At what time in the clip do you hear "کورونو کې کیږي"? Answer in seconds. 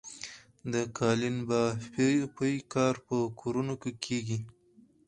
3.39-4.37